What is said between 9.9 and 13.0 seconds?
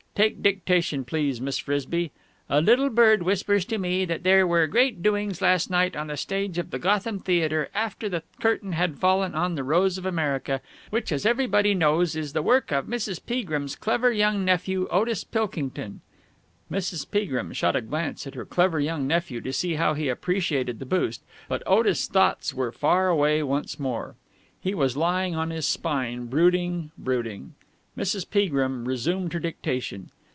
of America," which, as everybody knows, is the work of